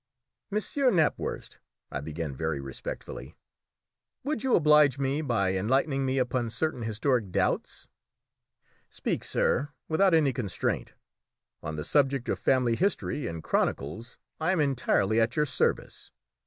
[0.49, 1.59] "Monsieur Knapwurst,"
[1.91, 3.35] I began very respectfully,
[4.23, 7.87] "would you oblige me by enlightening me upon certain historic doubts?"
[8.89, 10.95] "Speak, sir, without any constraint;
[11.61, 16.09] on the subject of family history and chronicles I am entirely at your service.